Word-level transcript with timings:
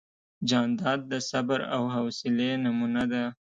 جانداد 0.49 0.99
د 1.11 1.13
صبر 1.29 1.59
او 1.75 1.81
حوصلې 1.93 2.51
نمونه 2.63 3.03
ده. 3.11 3.23